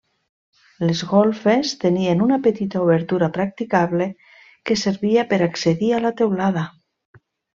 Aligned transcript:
Les 0.89 1.01
golfes 1.09 1.73
tenien 1.83 2.23
una 2.27 2.39
petita 2.47 2.81
obertura 2.87 3.29
practicable 3.37 4.07
que 4.69 4.79
servia 4.85 5.27
per 5.35 5.41
accedir 5.49 5.91
a 5.99 6.03
la 6.07 6.13
teulada. 6.23 6.65